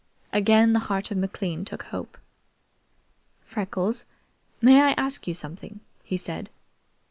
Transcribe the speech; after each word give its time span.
Again 0.33 0.73
the 0.73 0.79
heart 0.89 1.11
of 1.11 1.17
McLean 1.19 1.63
took 1.63 1.83
hope. 1.83 2.17
"Freckles, 3.45 4.05
may 4.59 4.81
I 4.81 4.93
ask 4.97 5.27
you 5.27 5.35
something?" 5.35 5.79
he 6.03 6.17
said. 6.17 6.49